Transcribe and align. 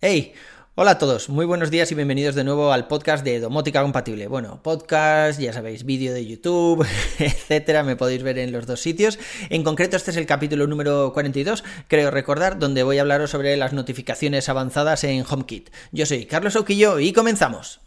Hey, 0.00 0.32
hola 0.76 0.92
a 0.92 0.98
todos, 0.98 1.28
muy 1.28 1.44
buenos 1.44 1.72
días 1.72 1.90
y 1.90 1.96
bienvenidos 1.96 2.36
de 2.36 2.44
nuevo 2.44 2.72
al 2.72 2.86
podcast 2.86 3.24
de 3.24 3.40
Domótica 3.40 3.82
Compatible. 3.82 4.28
Bueno, 4.28 4.60
podcast, 4.62 5.40
ya 5.40 5.52
sabéis, 5.52 5.84
vídeo 5.84 6.14
de 6.14 6.24
YouTube, 6.24 6.86
etcétera, 7.18 7.82
me 7.82 7.96
podéis 7.96 8.22
ver 8.22 8.38
en 8.38 8.52
los 8.52 8.64
dos 8.64 8.80
sitios. 8.80 9.18
En 9.50 9.64
concreto, 9.64 9.96
este 9.96 10.12
es 10.12 10.16
el 10.16 10.26
capítulo 10.26 10.68
número 10.68 11.12
42, 11.12 11.64
creo 11.88 12.12
recordar, 12.12 12.60
donde 12.60 12.84
voy 12.84 12.98
a 12.98 13.00
hablaros 13.00 13.30
sobre 13.30 13.56
las 13.56 13.72
notificaciones 13.72 14.48
avanzadas 14.48 15.02
en 15.02 15.24
HomeKit. 15.28 15.70
Yo 15.90 16.06
soy 16.06 16.26
Carlos 16.26 16.54
Auquillo 16.54 17.00
y 17.00 17.12
comenzamos. 17.12 17.80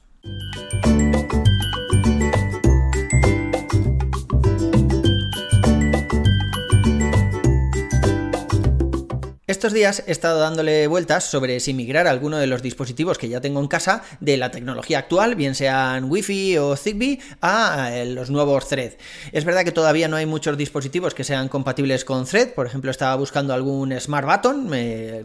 Estos 9.62 9.74
días 9.74 10.04
he 10.08 10.12
estado 10.12 10.40
dándole 10.40 10.88
vueltas 10.88 11.26
sobre 11.26 11.60
si 11.60 11.76
migrar 11.76 12.08
alguno 12.08 12.40
de 12.40 12.48
los 12.48 12.64
dispositivos 12.64 13.20
que 13.20 13.30
ya 13.30 13.42
tengo 13.42 13.60
en 13.60 13.68
casa 13.68 14.02
de 14.20 14.36
la 14.36 14.50
tecnología 14.50 14.98
actual, 14.98 15.36
bien 15.36 15.54
sean 15.54 16.06
Wi-Fi 16.06 16.58
o 16.58 16.76
Zigbee, 16.76 17.20
a 17.42 17.92
eh, 17.94 18.08
los 18.08 18.32
nuevos 18.32 18.68
Thread. 18.68 18.94
Es 19.32 19.46
verdad 19.46 19.64
que 19.64 19.72
todavía 19.72 20.08
no 20.08 20.16
hay 20.16 20.26
muchos 20.26 20.58
dispositivos 20.58 21.14
que 21.14 21.24
sean 21.24 21.48
compatibles 21.48 22.06
con 22.06 22.26
Thread, 22.26 22.56
por 22.56 22.66
ejemplo 22.66 22.90
estaba 22.90 23.14
buscando 23.14 23.54
algún 23.54 23.94
Smart 24.00 24.28
Button, 24.28 24.72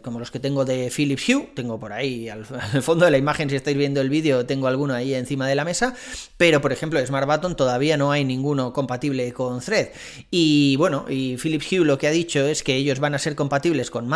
como 0.03 0.19
los 0.19 0.29
que 0.29 0.39
tengo 0.39 0.65
de 0.65 0.91
Philips 0.95 1.27
Hue, 1.27 1.49
tengo 1.55 1.79
por 1.79 1.91
ahí 1.91 2.29
al, 2.29 2.45
fondo 2.45 3.05
de 3.05 3.11
la 3.11 3.17
imagen, 3.17 3.49
si 3.49 3.55
estáis 3.55 3.75
viendo 3.75 4.01
el 4.01 4.11
vídeo, 4.11 4.45
tengo 4.45 4.67
alguno 4.67 4.93
ahí 4.93 5.15
encima 5.15 5.47
de 5.47 5.55
la 5.55 5.65
mesa, 5.65 5.95
pero 6.37 6.61
por 6.61 6.71
ejemplo 6.71 7.03
Smart 7.03 7.25
Button 7.25 7.55
todavía 7.55 7.97
no 7.97 8.11
hay 8.11 8.23
ninguno 8.23 8.71
compatible 8.71 9.33
con 9.33 9.61
Thread. 9.61 9.87
Y 10.29 10.75
bueno, 10.75 11.05
y 11.09 11.37
Philips 11.37 11.71
Hue 11.71 11.83
lo 11.83 11.97
que 11.97 12.05
ha 12.05 12.11
dicho 12.11 12.45
es 12.45 12.61
que 12.61 12.75
ellos 12.75 12.99
van 12.99 13.15
a 13.15 13.17
ser 13.17 13.33
compatibles 13.33 13.89
con 13.89 14.07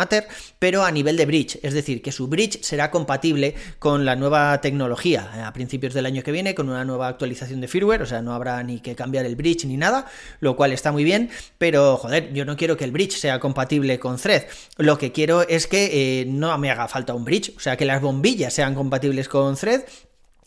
pero 0.58 0.84
a 0.84 0.90
nivel 0.90 1.16
de 1.16 1.26
bridge, 1.26 1.58
es 1.62 1.74
decir, 1.74 2.02
que 2.02 2.12
su 2.12 2.28
bridge 2.28 2.62
será 2.62 2.90
compatible 2.90 3.54
con 3.78 4.04
la 4.04 4.16
nueva 4.16 4.60
tecnología 4.60 5.30
eh, 5.36 5.40
a 5.40 5.52
principios 5.52 5.94
del 5.94 6.06
año 6.06 6.22
que 6.22 6.32
viene, 6.32 6.54
con 6.54 6.68
una 6.68 6.84
nueva 6.84 7.08
actualización 7.08 7.60
de 7.60 7.68
firmware, 7.68 8.02
o 8.02 8.06
sea, 8.06 8.22
no 8.22 8.34
habrá 8.34 8.62
ni 8.62 8.80
que 8.80 8.94
cambiar 8.94 9.26
el 9.26 9.36
bridge 9.36 9.64
ni 9.64 9.76
nada, 9.76 10.06
lo 10.40 10.56
cual 10.56 10.72
está 10.72 10.92
muy 10.92 11.04
bien, 11.04 11.30
pero 11.58 11.96
joder, 11.96 12.32
yo 12.32 12.44
no 12.44 12.56
quiero 12.56 12.76
que 12.76 12.84
el 12.84 12.92
bridge 12.92 13.16
sea 13.16 13.40
compatible 13.40 13.98
con 13.98 14.16
Thread, 14.16 14.44
lo 14.76 14.98
que 14.98 15.12
quiero 15.12 15.42
es 15.48 15.66
que 15.66 16.20
eh, 16.20 16.26
no 16.26 16.56
me 16.58 16.70
haga 16.70 16.88
falta 16.88 17.14
un 17.14 17.24
bridge, 17.24 17.54
o 17.56 17.60
sea, 17.60 17.76
que 17.76 17.84
las 17.84 18.00
bombillas 18.00 18.52
sean 18.52 18.74
compatibles 18.74 19.28
con 19.28 19.56
Thread 19.56 19.82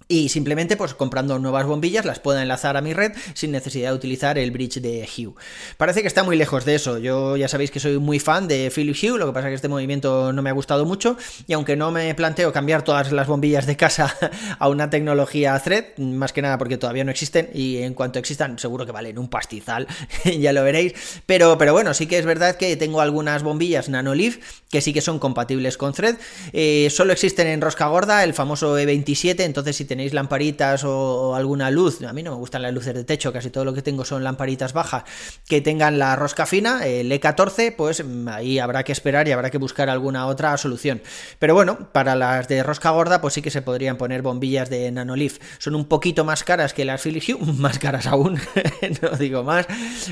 y 0.08 0.30
simplemente 0.30 0.78
pues 0.78 0.94
comprando 0.94 1.40
nuevas 1.40 1.66
bombillas 1.66 2.06
las 2.06 2.20
pueda 2.20 2.42
enlazar 2.42 2.78
a 2.78 2.82
mi 2.82 2.94
red 2.94 3.14
sin 3.34 3.52
necesidad 3.52 3.90
de 3.90 3.96
utilizar 3.96 4.38
el 4.38 4.52
bridge 4.52 4.82
de 4.82 5.08
Hue. 5.18 5.34
Parece 5.78 6.02
que 6.02 6.08
está 6.08 6.24
muy 6.24 6.36
lejos 6.36 6.66
de 6.66 6.76
eso, 6.76 6.98
yo 6.98 7.38
ya 7.38 7.48
sabéis 7.48 7.72
que 7.72 7.80
soy 7.80 7.98
muy 8.00 8.20
fan 8.20 8.48
de 8.48 8.72
Philips 8.74 9.04
Hue, 9.04 9.18
lo 9.18 9.28
que 9.28 9.34
pasa 9.34 9.48
es 9.48 9.52
que 9.52 9.56
este 9.56 9.68
movimiento 9.68 10.34
no 10.34 10.42
me 10.42 10.50
ha 10.50 10.54
gustado 10.54 10.86
mucho. 10.86 11.18
Y 11.48 11.54
aunque 11.54 11.76
no 11.76 11.92
me 11.92 12.14
planteo 12.16 12.52
cambiar 12.52 12.84
todas 12.84 13.12
las 13.12 13.28
bombillas 13.28 13.66
de 13.66 13.76
casa 13.76 14.16
a 14.60 14.70
una 14.70 14.90
tecnología 14.90 15.60
Thread, 15.60 15.98
más 15.98 16.34
que 16.34 16.42
nada 16.42 16.58
porque 16.58 16.78
todavía 16.78 17.04
no 17.04 17.12
existen 17.12 17.50
y 17.54 17.78
en 17.78 17.94
cuanto 17.94 18.20
existan 18.20 18.60
seguro 18.60 18.86
que 18.86 18.92
valen 18.92 19.18
un 19.18 19.30
pastizal, 19.30 19.88
ya 20.40 20.54
lo 20.54 20.64
veréis, 20.64 20.94
pero, 21.26 21.58
pero 21.58 21.74
bueno, 21.74 21.94
sí 21.94 22.08
que 22.08 22.18
es 22.18 22.26
verdad 22.26 22.56
que 22.56 22.76
tengo 22.76 23.02
algunas 23.02 23.44
bombillas 23.44 23.90
Nanolive 23.90 24.40
que 24.76 24.82
sí 24.82 24.92
que 24.92 25.00
son 25.00 25.20
compatibles 25.20 25.78
con 25.78 25.94
Thread, 25.94 26.18
eh, 26.52 26.90
solo 26.92 27.14
existen 27.14 27.48
en 27.48 27.62
rosca 27.62 27.88
gorda, 27.88 28.26
el 28.26 28.34
famoso 28.34 28.78
E27, 28.78 29.40
entonces 29.40 29.78
si 29.78 29.86
te 29.86 29.96
tenéis 29.96 30.14
lamparitas 30.14 30.84
o, 30.84 31.34
alguna 31.34 31.72
luz, 31.72 32.02
a 32.04 32.12
mí 32.12 32.24
no 32.24 32.32
me 32.32 32.38
gustan 32.38 32.62
las 32.62 32.74
luces 32.74 32.94
de 32.94 33.06
techo, 33.06 33.32
casi 33.32 33.52
todo 33.52 33.64
lo 33.64 33.74
que 33.74 33.82
tengo 33.82 34.04
son 34.04 34.26
lamparitas 34.26 34.74
bajas, 34.74 35.06
que 35.48 35.62
tengan 35.62 35.98
la 35.98 36.18
rosca 36.18 36.46
fina, 36.46 36.86
el 36.86 37.10
E14, 37.10 37.74
pues 37.74 38.04
mm, 38.04 38.28
ahí 38.28 38.60
habrá 38.60 38.84
que 38.84 38.92
esperar 38.92 39.30
y 39.30 39.32
habrá 39.32 39.50
que 39.50 39.60
buscar 39.60 39.90
alguna 39.90 40.28
otra 40.28 40.58
solución. 40.58 41.02
Pero 41.40 41.54
bueno, 41.54 41.88
para 41.94 42.18
las 42.18 42.50
de 42.50 42.64
rosca 42.64 42.90
gorda, 42.90 43.22
pues 43.22 43.36
sí 43.36 43.42
que 43.42 43.50
se 43.50 43.62
podrían 43.62 43.96
poner 43.96 44.24
bombillas 44.24 44.70
de 44.70 44.92
Nanolith. 44.92 45.42
Son 45.58 45.74
un 45.74 45.86
poquito 45.86 46.26
más 46.26 46.44
caras 46.44 46.74
que 46.74 46.84
las 46.84 47.02
Philips 47.02 47.30
Hue, 47.30 47.38
más 47.54 47.80
caras 47.80 48.08
aún, 48.08 48.38
no 49.02 49.12
digo 49.12 49.42
más, 49.44 49.68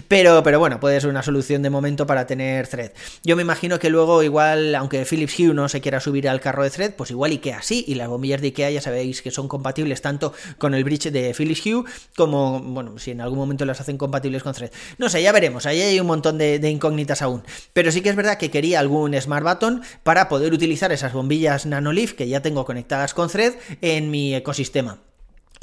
pero, 0.08 0.42
pero 0.42 0.60
bueno, 0.60 0.80
puede 0.80 1.02
ser 1.02 1.10
una 1.10 1.24
solución 1.24 1.62
de 1.62 1.70
momento 1.70 2.08
para 2.08 2.26
tener 2.26 2.70
thread. 2.70 2.94
Yo 3.26 3.36
me 3.36 3.42
imagino 3.42 3.80
que 3.80 3.90
luego 3.90 4.24
igual, 4.24 4.53
aunque 4.76 5.06
Philips 5.06 5.40
Hue 5.40 5.54
no 5.54 5.70
se 5.70 5.82
quiera 5.82 6.00
subir 6.00 6.28
al 6.30 6.40
carro 6.40 6.64
de 6.64 6.70
thread, 6.70 6.94
pues 6.96 7.12
igual 7.12 7.32
IKEA 7.32 7.62
sí, 7.62 7.84
y 7.88 7.96
las 7.96 8.08
bombillas 8.08 8.42
de 8.42 8.48
IKEA 8.48 8.72
ya 8.72 8.82
sabéis 8.82 9.22
que 9.22 9.32
son 9.32 9.48
compatibles 9.48 10.02
tanto 10.02 10.34
con 10.58 10.74
el 10.74 10.84
bridge 10.84 11.12
de 11.12 11.34
Philips 11.34 11.66
Hue 11.66 11.84
como, 12.16 12.60
bueno, 12.60 13.00
si 13.00 13.12
en 13.12 13.22
algún 13.22 13.40
momento 13.40 13.66
las 13.66 13.82
hacen 13.82 13.98
compatibles 13.98 14.44
con 14.44 14.54
Thread. 14.54 14.72
No 14.98 15.10
sé, 15.10 15.22
ya 15.22 15.32
veremos, 15.32 15.66
ahí 15.66 15.82
hay 15.82 16.00
un 16.00 16.08
montón 16.08 16.38
de, 16.38 16.70
incógnitas 16.70 17.22
aún. 17.22 17.44
Pero 17.74 17.92
sí 17.92 18.02
que 18.02 18.10
es 18.10 18.16
verdad 18.16 18.38
que 18.38 18.52
quería 18.52 18.80
algún 18.80 19.20
Smart 19.20 19.46
Button 19.46 19.82
para 20.04 20.30
poder 20.30 20.54
utilizar 20.54 20.92
esas 20.92 21.14
bombillas 21.14 21.66
Nanolift 21.66 22.16
que 22.16 22.28
ya 22.28 22.42
tengo 22.42 22.66
conectadas 22.66 23.14
con 23.14 23.30
Thread 23.30 23.54
en 23.82 24.12
mi 24.12 24.36
ecosistema. 24.36 25.00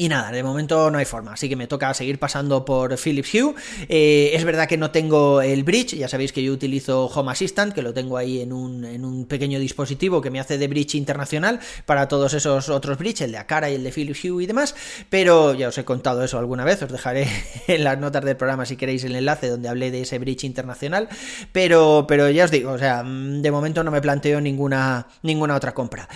Y 0.00 0.08
nada, 0.08 0.32
de 0.32 0.42
momento 0.42 0.90
no 0.90 0.96
hay 0.96 1.04
forma, 1.04 1.34
así 1.34 1.46
que 1.46 1.56
me 1.56 1.66
toca 1.66 1.92
seguir 1.92 2.18
pasando 2.18 2.64
por 2.64 2.96
Philips 2.96 3.34
Hue. 3.34 3.54
Eh, 3.86 4.30
es 4.32 4.44
verdad 4.44 4.66
que 4.66 4.78
no 4.78 4.90
tengo 4.90 5.42
el 5.42 5.62
bridge, 5.62 5.94
ya 5.94 6.08
sabéis 6.08 6.32
que 6.32 6.42
yo 6.42 6.54
utilizo 6.54 7.04
Home 7.04 7.32
Assistant, 7.32 7.74
que 7.74 7.82
lo 7.82 7.92
tengo 7.92 8.16
ahí 8.16 8.40
en 8.40 8.54
un, 8.54 8.86
en 8.86 9.04
un 9.04 9.26
pequeño 9.26 9.58
dispositivo 9.58 10.22
que 10.22 10.30
me 10.30 10.40
hace 10.40 10.56
de 10.56 10.68
bridge 10.68 10.94
internacional 10.94 11.60
para 11.84 12.08
todos 12.08 12.32
esos 12.32 12.70
otros 12.70 12.96
bridge, 12.96 13.20
el 13.20 13.32
de 13.32 13.36
Acara 13.36 13.68
y 13.68 13.74
el 13.74 13.84
de 13.84 13.92
Philips 13.92 14.24
Hue 14.24 14.42
y 14.42 14.46
demás, 14.46 14.74
pero 15.10 15.52
ya 15.52 15.68
os 15.68 15.76
he 15.76 15.84
contado 15.84 16.24
eso 16.24 16.38
alguna 16.38 16.64
vez, 16.64 16.80
os 16.80 16.90
dejaré 16.90 17.28
en 17.66 17.84
las 17.84 17.98
notas 17.98 18.24
del 18.24 18.38
programa 18.38 18.64
si 18.64 18.76
queréis 18.76 19.04
el 19.04 19.14
enlace 19.16 19.50
donde 19.50 19.68
hablé 19.68 19.90
de 19.90 20.00
ese 20.00 20.18
bridge 20.18 20.44
internacional, 20.44 21.10
pero, 21.52 22.06
pero 22.08 22.30
ya 22.30 22.46
os 22.46 22.50
digo, 22.50 22.72
o 22.72 22.78
sea, 22.78 23.02
de 23.04 23.50
momento 23.50 23.84
no 23.84 23.90
me 23.90 24.00
planteo 24.00 24.40
ninguna, 24.40 25.08
ninguna 25.22 25.56
otra 25.56 25.74
compra. 25.74 26.08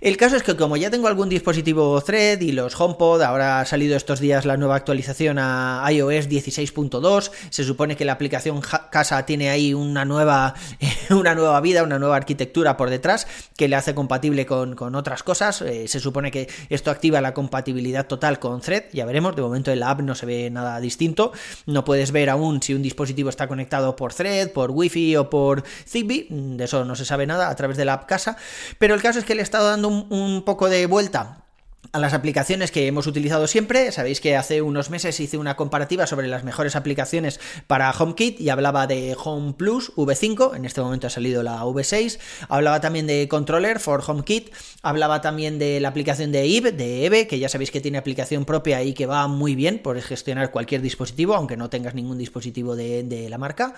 El 0.00 0.16
caso 0.16 0.36
es 0.36 0.44
que 0.44 0.54
como 0.54 0.76
ya 0.76 0.90
tengo 0.90 1.08
algún 1.08 1.28
dispositivo 1.28 2.00
Thread 2.00 2.40
y 2.40 2.52
los 2.52 2.80
HomePod, 2.80 3.31
ahora 3.32 3.60
ha 3.60 3.64
salido 3.64 3.96
estos 3.96 4.20
días 4.20 4.44
la 4.44 4.58
nueva 4.58 4.76
actualización 4.76 5.38
a 5.38 5.84
iOS 5.90 6.28
16.2. 6.28 7.30
Se 7.48 7.64
supone 7.64 7.96
que 7.96 8.04
la 8.04 8.12
aplicación 8.12 8.60
casa 8.60 9.24
tiene 9.24 9.48
ahí 9.48 9.72
una 9.72 10.04
nueva, 10.04 10.54
una 11.10 11.34
nueva 11.34 11.60
vida, 11.60 11.82
una 11.82 11.98
nueva 11.98 12.16
arquitectura 12.16 12.76
por 12.76 12.90
detrás 12.90 13.26
que 13.56 13.68
le 13.68 13.76
hace 13.76 13.94
compatible 13.94 14.44
con, 14.46 14.94
otras 14.94 15.22
cosas. 15.22 15.62
Eh, 15.62 15.88
se 15.88 15.98
supone 15.98 16.30
que 16.30 16.48
esto 16.68 16.90
activa 16.90 17.20
la 17.20 17.32
compatibilidad 17.32 18.06
total 18.06 18.38
con 18.38 18.60
Thread. 18.60 18.84
Ya 18.92 19.06
veremos. 19.06 19.34
De 19.34 19.42
momento 19.42 19.70
en 19.70 19.80
la 19.80 19.90
app 19.90 20.00
no 20.00 20.14
se 20.14 20.26
ve 20.26 20.50
nada 20.50 20.78
distinto. 20.78 21.32
No 21.66 21.84
puedes 21.84 22.12
ver 22.12 22.28
aún 22.28 22.62
si 22.62 22.74
un 22.74 22.82
dispositivo 22.82 23.30
está 23.30 23.48
conectado 23.48 23.96
por 23.96 24.12
Thread, 24.12 24.50
por 24.50 24.70
Wi-Fi 24.70 25.16
o 25.16 25.30
por 25.30 25.64
Zigbee. 25.88 26.26
De 26.30 26.64
eso 26.64 26.84
no 26.84 26.96
se 26.96 27.06
sabe 27.06 27.26
nada 27.26 27.48
a 27.48 27.56
través 27.56 27.78
de 27.78 27.86
la 27.86 27.94
app 27.94 28.06
casa. 28.06 28.36
Pero 28.78 28.94
el 28.94 29.00
caso 29.00 29.18
es 29.18 29.24
que 29.24 29.34
le 29.34 29.40
he 29.40 29.44
estado 29.44 29.68
dando 29.68 29.88
un 29.88 30.42
poco 30.44 30.68
de 30.68 30.84
vuelta 30.84 31.41
a 31.90 31.98
las 31.98 32.14
aplicaciones 32.14 32.70
que 32.70 32.86
hemos 32.86 33.06
utilizado 33.06 33.46
siempre. 33.46 33.90
Sabéis 33.92 34.20
que 34.20 34.36
hace 34.36 34.62
unos 34.62 34.88
meses 34.90 35.18
hice 35.20 35.36
una 35.36 35.56
comparativa 35.56 36.06
sobre 36.06 36.28
las 36.28 36.44
mejores 36.44 36.76
aplicaciones 36.76 37.40
para 37.66 37.90
HomeKit 37.90 38.40
y 38.40 38.50
hablaba 38.50 38.86
de 38.86 39.16
Home 39.22 39.54
Plus 39.54 39.92
V5, 39.96 40.56
en 40.56 40.64
este 40.64 40.80
momento 40.80 41.06
ha 41.06 41.10
salido 41.10 41.42
la 41.42 41.64
V6, 41.64 42.18
hablaba 42.48 42.80
también 42.80 43.06
de 43.06 43.28
Controller 43.28 43.78
for 43.78 44.02
HomeKit, 44.06 44.54
hablaba 44.82 45.20
también 45.20 45.58
de 45.58 45.80
la 45.80 45.88
aplicación 45.88 46.32
de 46.32 46.56
Eve, 46.56 46.72
de 46.72 47.04
Eve, 47.04 47.26
que 47.26 47.38
ya 47.38 47.48
sabéis 47.48 47.70
que 47.70 47.80
tiene 47.80 47.98
aplicación 47.98 48.44
propia 48.44 48.82
y 48.82 48.94
que 48.94 49.06
va 49.06 49.26
muy 49.26 49.54
bien, 49.54 49.78
por 49.78 50.00
gestionar 50.00 50.50
cualquier 50.50 50.80
dispositivo, 50.82 51.34
aunque 51.34 51.56
no 51.56 51.68
tengas 51.68 51.94
ningún 51.94 52.18
dispositivo 52.18 52.76
de, 52.76 53.02
de 53.02 53.28
la 53.28 53.38
marca. 53.38 53.74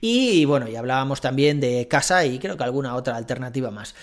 Y 0.00 0.44
bueno, 0.46 0.68
y 0.68 0.76
hablábamos 0.76 1.20
también 1.20 1.60
de 1.60 1.86
casa 1.88 2.24
y 2.24 2.38
creo 2.38 2.56
que 2.56 2.64
alguna 2.64 2.94
otra 2.94 3.16
alternativa 3.16 3.70
más. 3.70 3.94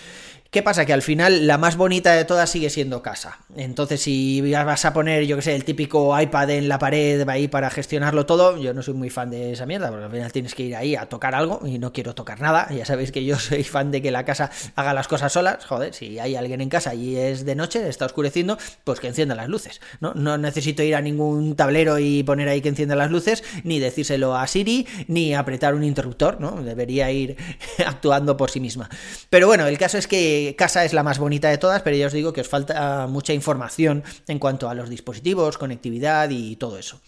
¿Qué 0.52 0.64
pasa? 0.64 0.84
Que 0.84 0.94
al 0.94 1.04
final 1.04 1.46
la 1.46 1.60
más 1.60 1.78
bonita 1.78 2.14
de 2.14 2.26
todas 2.26 2.50
sigue 2.50 2.72
siendo 2.72 3.04
casa. 3.04 3.38
Entonces, 3.56 4.02
si 4.02 4.42
vas 4.52 4.84
a 4.84 4.94
poner, 4.94 5.28
yo 5.28 5.36
que 5.36 5.44
sé, 5.44 5.56
el 5.56 5.64
típico 5.64 6.20
iPad 6.20 6.50
en 6.50 6.68
la 6.68 6.80
pared 6.80 7.30
ahí 7.30 7.48
para 7.48 7.70
gestionarlo 7.70 8.26
todo, 8.26 8.58
yo 8.58 8.74
no 8.74 8.82
soy 8.82 8.96
muy 8.96 9.12
fan 9.12 9.30
de 9.30 9.52
esa 9.52 9.68
mierda, 9.68 9.92
porque 9.92 10.06
al 10.06 10.12
final 10.12 10.32
tienes 10.32 10.56
que 10.56 10.64
ir 10.64 10.76
ahí 10.76 10.96
a 10.96 11.06
tocar 11.06 11.36
algo 11.36 11.62
y 11.68 11.78
no 11.78 11.94
quiero 11.94 12.16
tocar 12.16 12.42
nada. 12.42 12.68
Ya 12.74 12.84
sabéis 12.84 13.12
que 13.12 13.24
yo 13.24 13.38
soy 13.40 13.64
fan 13.64 13.92
de 13.92 14.02
que 14.02 14.10
la 14.10 14.26
casa 14.26 14.50
haga 14.76 14.96
las 14.96 15.08
cosas 15.08 15.32
solas. 15.32 15.64
Joder, 15.66 15.94
si 15.94 16.18
hay 16.18 16.36
alguien 16.36 16.62
en 16.62 16.70
casa 16.70 16.96
y 16.96 17.16
es 17.16 17.46
de 17.46 17.54
noche, 17.54 17.88
está 17.88 18.08
oscureciendo, 18.08 18.58
pues 18.86 19.00
que 19.00 19.08
encienda 19.08 19.36
las 19.36 19.50
luces. 19.50 19.82
No, 20.00 20.16
no 20.16 20.40
necesito 20.40 20.82
ir 20.82 20.96
a 20.96 21.02
ningún 21.02 21.56
tablero 21.56 22.00
y 22.00 22.24
poner 22.24 22.50
ahí 22.50 22.62
que 22.62 22.70
encienda 22.70 22.96
las 22.96 23.12
luces, 23.12 23.44
ni 23.64 23.78
decírselo 23.78 24.36
a 24.36 24.48
Siri, 24.48 24.88
ni 25.08 25.36
apretar 25.36 25.76
un 25.76 25.84
interruptor, 25.84 26.42
¿no? 26.42 26.64
Debería 26.64 27.12
ir 27.12 27.38
actuando 27.86 28.36
por 28.36 28.50
sí 28.50 28.60
misma. 28.60 28.90
Pero 29.30 29.46
bueno, 29.46 29.68
el 29.68 29.78
caso 29.78 30.00
es 30.00 30.08
que 30.08 30.39
casa 30.58 30.86
es 30.86 30.94
la 30.94 31.04
más 31.04 31.20
bonita 31.20 31.50
de 31.50 31.58
todas, 31.58 31.82
pero 31.82 31.96
ya 31.96 32.08
os 32.08 32.14
digo 32.14 32.34
que 32.34 32.42
os 32.42 32.50
falta 32.50 33.08
mucha 33.08 33.34
información 33.34 34.04
en 34.28 34.40
cuanto 34.40 34.70
a 34.70 34.74
los 34.74 34.90
dispositivos, 34.90 35.58
conectividad 35.58 36.30
y 36.30 36.56
todo 36.56 36.78
eso. 36.78 37.00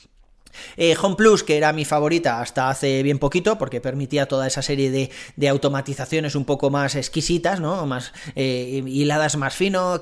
Eh, 0.77 0.95
Home 1.01 1.15
Plus, 1.15 1.43
que 1.43 1.57
era 1.57 1.73
mi 1.73 1.85
favorita 1.85 2.41
hasta 2.41 2.69
hace 2.69 3.03
bien 3.03 3.19
poquito, 3.19 3.57
porque 3.57 3.81
permitía 3.81 4.27
toda 4.27 4.47
esa 4.47 4.61
serie 4.61 4.91
de, 4.91 5.49
automatizaciones 5.49 6.35
un 6.35 6.45
poco 6.45 6.69
más 6.69 6.95
exquisitas, 6.95 7.59
¿no? 7.59 7.85
Más 7.85 8.13
eh, 8.35 8.83
hiladas 8.85 9.35
más 9.35 9.53
fino, 9.53 9.99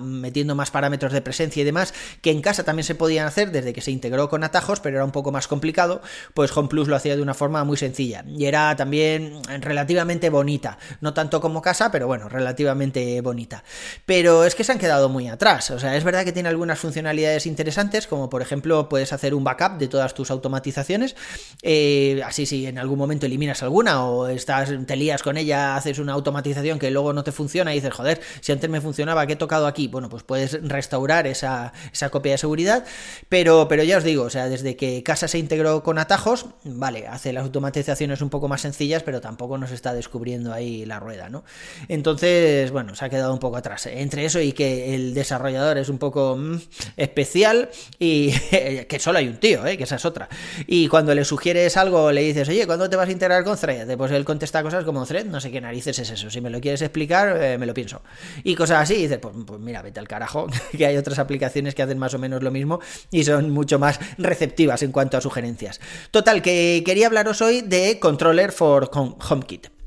metiendo 0.00 0.54
más 0.54 0.70
parámetros 0.70 1.12
de 1.12 1.22
presencia 1.22 1.60
y 1.60 1.64
demás, 1.64 1.94
que 2.22 2.30
en 2.30 2.40
casa 2.40 2.64
también 2.64 2.84
se 2.84 2.94
podían 2.94 3.26
hacer 3.26 3.52
desde 3.52 3.72
que 3.72 3.80
se 3.80 3.90
integró 3.90 4.28
con 4.28 4.42
atajos, 4.42 4.80
pero 4.80 4.96
era 4.96 5.04
un 5.04 5.12
poco 5.12 5.32
más 5.32 5.46
complicado, 5.46 6.02
pues 6.34 6.56
Home 6.56 6.68
Plus 6.68 6.88
lo 6.88 6.96
hacía 6.96 7.16
de 7.16 7.22
una 7.22 7.34
forma 7.34 7.62
muy 7.64 7.76
sencilla. 7.76 8.24
Y 8.26 8.46
era 8.46 8.74
también 8.76 9.40
relativamente 9.60 10.30
bonita. 10.30 10.78
No 11.00 11.14
tanto 11.14 11.40
como 11.40 11.62
casa, 11.62 11.90
pero 11.90 12.06
bueno, 12.06 12.28
relativamente 12.28 13.20
bonita. 13.20 13.64
Pero 14.06 14.44
es 14.44 14.54
que 14.54 14.64
se 14.64 14.72
han 14.72 14.78
quedado 14.78 15.08
muy 15.08 15.28
atrás. 15.28 15.70
O 15.70 15.78
sea, 15.78 15.96
es 15.96 16.04
verdad 16.04 16.24
que 16.24 16.32
tiene 16.32 16.48
algunas 16.48 16.78
funcionalidades 16.78 17.46
interesantes, 17.46 18.06
como 18.06 18.30
por 18.30 18.42
ejemplo 18.42 18.88
puedes 18.88 19.12
hacer 19.12 19.34
un 19.34 19.44
backup 19.44 19.78
de 19.80 19.88
todas 19.88 20.14
tus 20.14 20.30
automatizaciones. 20.30 21.16
Eh, 21.62 22.20
así 22.24 22.46
si 22.46 22.66
en 22.66 22.78
algún 22.78 22.98
momento 22.98 23.26
eliminas 23.26 23.62
alguna 23.62 24.04
o 24.04 24.28
estás, 24.28 24.70
te 24.86 24.96
lías 24.96 25.22
con 25.22 25.36
ella, 25.36 25.76
haces 25.76 25.98
una 25.98 26.12
automatización 26.12 26.78
que 26.78 26.90
luego 26.90 27.12
no 27.12 27.24
te 27.24 27.32
funciona 27.32 27.72
y 27.72 27.76
dices, 27.76 27.92
joder, 27.92 28.20
si 28.40 28.52
antes 28.52 28.70
me 28.70 28.80
funcionaba, 28.80 29.26
¿qué 29.26 29.32
he 29.32 29.36
tocado 29.36 29.66
aquí? 29.66 29.88
Bueno, 29.88 30.08
pues 30.08 30.22
puedes 30.22 30.60
restaurar 30.62 31.26
esa, 31.26 31.72
copia 32.10 32.32
de 32.32 32.38
seguridad. 32.38 32.84
Pero, 33.28 33.66
pero 33.68 33.82
ya 33.82 33.98
os 33.98 34.04
digo, 34.04 34.24
o 34.24 34.30
sea, 34.30 34.48
desde 34.48 34.76
que 34.76 35.02
Casa 35.02 35.26
se 35.26 35.38
integró 35.38 35.82
con 35.82 35.98
atajos, 35.98 36.46
vale, 36.64 37.06
hace 37.08 37.32
las 37.32 37.44
automatizaciones 37.44 38.20
un 38.20 38.30
poco 38.30 38.48
más 38.48 38.60
sencillas, 38.60 39.02
pero 39.02 39.20
tampoco 39.20 39.58
nos 39.58 39.70
está 39.70 39.94
descubriendo 39.94 40.52
ahí 40.52 40.84
la 40.84 41.00
rueda, 41.00 41.28
¿no? 41.28 41.44
Entonces, 41.88 42.70
bueno, 42.70 42.94
se 42.94 43.04
ha 43.04 43.08
quedado 43.08 43.32
un 43.32 43.38
poco 43.38 43.56
atrás. 43.56 43.86
Entre 43.86 44.24
eso 44.24 44.40
y 44.40 44.52
que 44.52 44.94
el 44.94 45.14
desarrollador 45.14 45.78
es 45.78 45.88
un 45.88 45.98
poco 45.98 46.36
mm, 46.36 46.58
especial 46.96 47.70
y 47.98 48.32
que 48.88 48.98
solo 48.98 49.18
hay 49.18 49.28
un 49.28 49.38
tío, 49.38 49.66
¿eh? 49.66 49.69
Que 49.76 49.84
esa 49.84 49.96
es 49.96 50.04
otra. 50.04 50.28
Y 50.66 50.88
cuando 50.88 51.14
le 51.14 51.24
sugieres 51.24 51.76
algo, 51.76 52.12
le 52.12 52.22
dices, 52.22 52.48
oye, 52.48 52.66
¿cuándo 52.66 52.88
te 52.88 52.96
vas 52.96 53.08
a 53.08 53.12
integrar 53.12 53.44
con 53.44 53.56
Thread? 53.56 53.96
Pues 53.96 54.12
él 54.12 54.24
contesta 54.24 54.62
cosas 54.62 54.84
como 54.84 55.04
Thread, 55.06 55.26
no 55.26 55.40
sé 55.40 55.50
qué 55.50 55.60
narices 55.60 55.98
es 55.98 56.10
eso. 56.10 56.30
Si 56.30 56.40
me 56.40 56.50
lo 56.50 56.60
quieres 56.60 56.82
explicar, 56.82 57.36
eh, 57.40 57.58
me 57.58 57.66
lo 57.66 57.74
pienso. 57.74 58.02
Y 58.44 58.54
cosas 58.54 58.82
así, 58.82 58.94
y 58.94 59.02
dices, 59.02 59.18
pues, 59.18 59.34
pues, 59.46 59.60
mira, 59.60 59.82
vete 59.82 60.00
al 60.00 60.08
carajo, 60.08 60.46
que 60.76 60.86
hay 60.86 60.96
otras 60.96 61.18
aplicaciones 61.18 61.74
que 61.74 61.82
hacen 61.82 61.98
más 61.98 62.14
o 62.14 62.18
menos 62.18 62.42
lo 62.42 62.50
mismo 62.50 62.80
y 63.10 63.24
son 63.24 63.50
mucho 63.50 63.78
más 63.78 63.98
receptivas 64.18 64.82
en 64.82 64.92
cuanto 64.92 65.16
a 65.16 65.20
sugerencias. 65.20 65.80
Total, 66.10 66.42
que 66.42 66.82
quería 66.84 67.06
hablaros 67.06 67.40
hoy 67.42 67.62
de 67.62 67.98
Controller 67.98 68.52
for 68.52 68.90
HomeKit. 68.92 69.79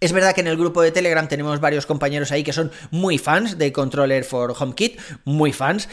Es 0.00 0.12
verdad 0.12 0.34
que 0.34 0.42
en 0.42 0.46
el 0.46 0.56
grupo 0.56 0.80
de 0.80 0.92
Telegram 0.92 1.26
tenemos 1.26 1.60
varios 1.60 1.84
compañeros 1.84 2.30
ahí 2.30 2.44
que 2.44 2.52
son 2.52 2.70
muy 2.90 3.18
fans 3.18 3.58
de 3.58 3.72
Controller 3.72 4.24
for 4.24 4.54
HomeKit, 4.56 4.98
muy 5.24 5.52
fans. 5.52 5.88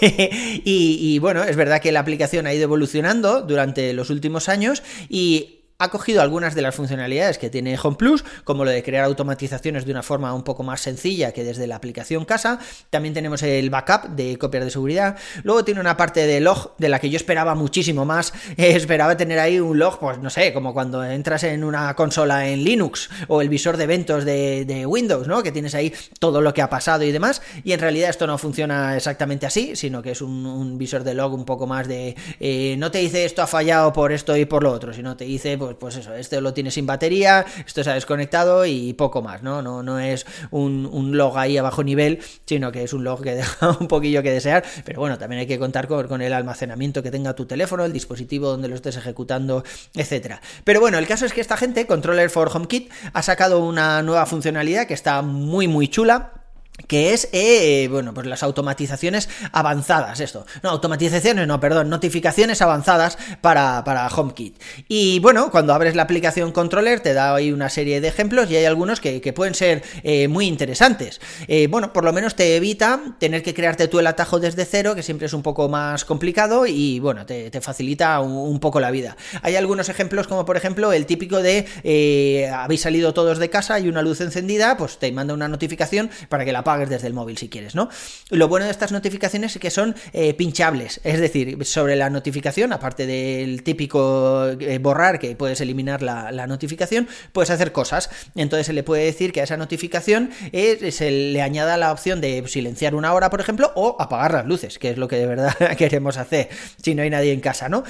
y, 0.00 0.98
y, 1.00 1.18
bueno, 1.20 1.44
es 1.44 1.54
verdad 1.54 1.80
que 1.80 1.92
la 1.92 2.00
aplicación 2.00 2.46
ha 2.46 2.54
ido 2.54 2.64
evolucionando 2.64 3.42
durante 3.42 3.92
los 3.92 4.10
últimos 4.10 4.48
años 4.48 4.82
y 5.08 5.63
ha 5.78 5.90
cogido 5.90 6.22
algunas 6.22 6.54
de 6.54 6.62
las 6.62 6.74
funcionalidades 6.74 7.38
que 7.38 7.50
tiene 7.50 7.76
Home 7.82 7.96
Plus, 7.96 8.24
como 8.44 8.64
lo 8.64 8.70
de 8.70 8.82
crear 8.82 9.04
automatizaciones 9.04 9.84
de 9.84 9.90
una 9.90 10.02
forma 10.02 10.32
un 10.32 10.44
poco 10.44 10.62
más 10.62 10.80
sencilla 10.80 11.32
que 11.32 11.42
desde 11.42 11.66
la 11.66 11.76
aplicación 11.76 12.24
casa. 12.24 12.60
También 12.90 13.12
tenemos 13.12 13.42
el 13.42 13.70
backup 13.70 14.10
de 14.10 14.38
copias 14.38 14.64
de 14.64 14.70
seguridad. 14.70 15.16
Luego 15.42 15.64
tiene 15.64 15.80
una 15.80 15.96
parte 15.96 16.26
de 16.26 16.40
log 16.40 16.76
de 16.78 16.88
la 16.88 17.00
que 17.00 17.10
yo 17.10 17.16
esperaba 17.16 17.54
muchísimo 17.54 18.04
más. 18.04 18.32
esperaba 18.56 19.16
tener 19.16 19.38
ahí 19.40 19.58
un 19.58 19.78
log, 19.78 19.98
pues 19.98 20.18
no 20.18 20.30
sé, 20.30 20.52
como 20.52 20.72
cuando 20.72 21.04
entras 21.04 21.42
en 21.44 21.64
una 21.64 21.94
consola 21.94 22.48
en 22.48 22.62
Linux 22.62 23.10
o 23.26 23.42
el 23.42 23.48
visor 23.48 23.76
de 23.76 23.84
eventos 23.84 24.24
de, 24.24 24.84
Windows, 24.86 25.26
¿no? 25.26 25.42
Que 25.42 25.50
tienes 25.50 25.74
ahí 25.74 25.92
todo 26.18 26.40
lo 26.40 26.54
que 26.54 26.62
ha 26.62 26.70
pasado 26.70 27.04
y 27.04 27.10
demás. 27.10 27.42
Y 27.64 27.72
en 27.72 27.80
realidad 27.80 28.10
esto 28.10 28.26
no 28.26 28.38
funciona 28.38 28.96
exactamente 28.96 29.46
así, 29.46 29.74
sino 29.76 30.02
que 30.02 30.12
es 30.12 30.20
un, 30.22 30.78
visor 30.78 31.04
de 31.04 31.14
log 31.14 31.34
un 31.34 31.44
poco 31.44 31.66
más 31.66 31.88
de 31.88 32.16
eh, 32.40 32.76
no 32.78 32.90
te 32.90 32.98
dice 32.98 33.24
esto 33.24 33.42
ha 33.42 33.46
fallado 33.46 33.92
por 33.92 34.12
esto 34.12 34.36
y 34.36 34.44
por 34.44 34.62
lo 34.62 34.72
otro, 34.72 34.92
sino 34.92 35.16
te 35.16 35.24
dice 35.24 35.56
pues, 35.64 35.76
pues, 35.78 35.96
eso, 35.96 36.14
este 36.14 36.40
lo 36.40 36.52
tiene 36.52 36.70
sin 36.70 36.86
batería, 36.86 37.44
esto 37.66 37.82
se 37.82 37.90
ha 37.90 37.94
desconectado 37.94 38.66
y 38.66 38.92
poco 38.92 39.22
más, 39.22 39.42
¿no? 39.42 39.62
No, 39.62 39.82
no 39.82 39.98
es 39.98 40.26
un, 40.50 41.16
log 41.16 41.38
ahí 41.38 41.56
a 41.56 41.62
bajo 41.62 41.82
nivel, 41.82 42.20
sino 42.44 42.72
que 42.72 42.82
es 42.82 42.92
un 42.92 43.04
log 43.04 43.22
que 43.22 43.34
deja 43.34 43.76
un 43.80 43.88
poquillo 43.88 44.22
que 44.22 44.30
desear, 44.30 44.64
pero 44.84 45.00
bueno, 45.00 45.18
también 45.18 45.40
hay 45.40 45.46
que 45.46 45.58
contar 45.58 45.88
con, 45.88 46.20
el 46.20 46.32
almacenamiento 46.32 47.02
que 47.02 47.10
tenga 47.10 47.34
tu 47.34 47.46
teléfono, 47.46 47.84
el 47.84 47.92
dispositivo 47.92 48.48
donde 48.48 48.68
lo 48.68 48.74
estés 48.74 48.96
ejecutando, 48.96 49.64
etcétera. 49.94 50.40
Pero 50.64 50.80
bueno, 50.80 50.98
el 50.98 51.06
caso 51.06 51.26
es 51.26 51.32
que 51.32 51.40
esta 51.40 51.56
gente, 51.56 51.86
Controller 51.86 52.30
for 52.30 52.50
HomeKit, 52.54 52.90
ha 53.12 53.22
sacado 53.22 53.60
una 53.60 54.02
nueva 54.02 54.26
funcionalidad 54.26 54.86
que 54.86 54.94
está 54.94 55.22
muy 55.22 55.68
muy 55.68 55.88
chula 55.88 56.43
que 56.86 57.12
es, 57.12 57.28
eh, 57.32 57.88
bueno, 57.90 58.14
pues 58.14 58.26
las 58.26 58.42
automatizaciones 58.42 59.28
avanzadas, 59.52 60.20
esto. 60.20 60.46
No, 60.62 60.70
automatizaciones, 60.70 61.46
no, 61.46 61.60
perdón, 61.60 61.88
notificaciones 61.88 62.62
avanzadas 62.62 63.18
para, 63.40 63.84
para 63.84 64.06
HomeKit. 64.08 64.60
Y 64.88 65.18
bueno, 65.20 65.50
cuando 65.50 65.74
abres 65.74 65.94
la 65.94 66.02
aplicación 66.02 66.52
Controller 66.52 67.00
te 67.00 67.14
da 67.14 67.34
ahí 67.34 67.52
una 67.52 67.68
serie 67.68 68.00
de 68.00 68.08
ejemplos 68.08 68.50
y 68.50 68.56
hay 68.56 68.64
algunos 68.64 69.00
que, 69.00 69.34
pueden 69.34 69.54
ser 69.54 69.82
eh, 70.02 70.28
muy 70.28 70.46
interesantes. 70.46 71.20
Eh, 71.48 71.66
bueno, 71.68 71.92
por 71.92 72.04
lo 72.04 72.12
menos 72.12 72.36
te 72.36 72.56
evita 72.56 73.00
tener 73.18 73.42
que 73.42 73.54
crearte 73.54 73.88
tú 73.88 73.98
el 73.98 74.06
atajo 74.06 74.38
desde 74.38 74.64
cero, 74.64 74.94
que 74.94 75.02
siempre 75.02 75.26
es 75.26 75.32
un 75.32 75.42
poco 75.42 75.68
más 75.68 76.04
complicado 76.04 76.66
y 76.66 77.00
bueno, 77.00 77.26
te, 77.26 77.50
facilita 77.60 78.20
un, 78.20 78.60
poco 78.60 78.78
la 78.78 78.90
vida. 78.90 79.16
Hay 79.42 79.56
algunos 79.56 79.88
ejemplos 79.88 80.28
como 80.28 80.44
por 80.44 80.56
ejemplo 80.56 80.92
el 80.92 81.06
típico 81.06 81.42
de 81.42 82.50
habéis 82.54 82.82
salido 82.82 83.14
todos 83.14 83.38
de 83.38 83.50
casa 83.50 83.80
y 83.80 83.88
una 83.88 84.02
luz 84.02 84.20
encendida, 84.20 84.76
pues 84.76 84.98
te 84.98 85.10
manda 85.12 85.34
una 85.34 85.48
notificación 85.48 86.10
para 86.28 86.44
que 86.44 86.52
la 86.52 86.62
desde 86.78 87.06
el 87.06 87.14
móvil 87.14 87.38
si 87.38 87.48
quieres, 87.48 87.74
¿no? 87.74 87.88
Lo 88.30 88.48
bueno 88.48 88.66
de 88.66 88.70
estas 88.70 88.92
notificaciones 88.92 89.54
es 89.54 89.60
que 89.60 89.70
son 89.70 89.94
eh, 90.12 90.34
pinchables, 90.34 91.00
es 91.04 91.20
decir, 91.20 91.64
sobre 91.64 91.96
la 91.96 92.10
notificación, 92.10 92.72
aparte 92.72 93.06
del 93.06 93.62
típico 93.62 94.48
eh, 94.60 94.78
borrar 94.78 95.18
que 95.18 95.36
puedes 95.36 95.60
eliminar 95.60 96.02
la, 96.02 96.46
notificación, 96.46 97.08
puedes 97.32 97.50
hacer 97.50 97.72
cosas. 97.72 98.10
Entonces 98.34 98.66
se 98.66 98.72
le 98.72 98.82
puede 98.82 99.04
decir 99.04 99.32
que 99.32 99.40
a 99.40 99.44
esa 99.44 99.56
notificación 99.56 100.30
eh, 100.52 100.90
se 100.92 101.10
le 101.10 101.40
añada 101.40 101.76
la 101.76 101.92
opción 101.92 102.20
de 102.20 102.44
silenciar 102.48 102.94
una 102.94 103.14
hora, 103.14 103.30
por 103.30 103.40
ejemplo, 103.40 103.72
o 103.76 103.96
apagar 103.98 104.34
las 104.34 104.46
luces, 104.46 104.78
que 104.78 104.90
es 104.90 104.98
lo 104.98 105.08
que 105.08 105.16
de 105.16 105.26
verdad 105.26 105.54
queremos 105.78 106.18
hacer 106.18 106.48
si 106.82 106.94
no 106.94 107.02
hay 107.02 107.10
nadie 107.10 107.32
en 107.32 107.40
casa, 107.40 107.68
¿no? 107.68 107.84